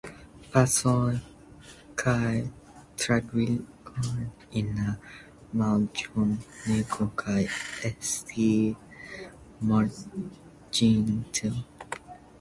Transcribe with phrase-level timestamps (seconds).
[0.51, 1.17] Pacon
[2.03, 2.31] kaj
[3.01, 4.23] trankvilecon
[4.61, 4.95] en la
[5.61, 7.39] maljuneco kaj
[7.93, 8.49] esti
[9.73, 11.53] mortiginto?